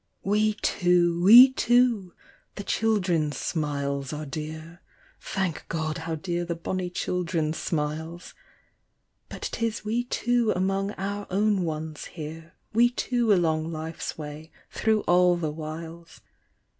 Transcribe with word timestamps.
We 0.23 0.55
two, 0.63 1.23
we 1.23 1.53
two! 1.53 2.13
the 2.55 2.63
children's 2.63 3.37
smiles 3.37 4.11
are 4.11 4.25
dear— 4.25 4.81
Thank 5.35 5.63
God 5.67 5.99
how 6.09 6.15
dear 6.15 6.43
the 6.43 6.55
bonny 6.55 6.89
children's 6.89 7.59
smiles! 7.59 8.33
But 9.29 9.43
'tis 9.51 9.85
we 9.85 10.05
two 10.05 10.53
among 10.55 10.93
our 10.93 11.27
own 11.29 11.61
ones 11.65 12.05
here. 12.05 12.53
We 12.73 12.89
two 12.89 13.31
along 13.31 13.71
life's 13.71 14.17
way 14.17 14.49
through 14.71 15.01
all 15.01 15.37
the 15.37 15.51
whiles. 15.51 16.21